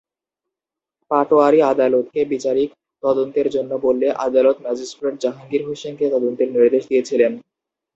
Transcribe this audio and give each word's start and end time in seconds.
পাটোয়ারী 1.11 1.59
আদালতকে 1.71 2.21
বিচারিক 2.31 2.69
তদন্তের 3.03 3.47
জন্য 3.55 3.71
বললে 3.85 4.07
আদালত 4.25 4.57
ম্যাজিস্ট্রেট 4.65 5.15
জাহাঙ্গীর 5.23 5.63
হোসেনকে 5.67 6.05
তদন্তের 6.15 6.49
নির্দেশ 6.53 6.83
দিয়েছিলেন। 6.89 7.31